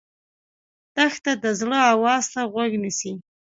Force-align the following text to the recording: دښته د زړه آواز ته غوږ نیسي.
دښته 0.95 1.31
د 1.43 1.45
زړه 1.59 1.79
آواز 1.93 2.23
ته 2.33 2.41
غوږ 2.51 2.71
نیسي. 2.83 3.13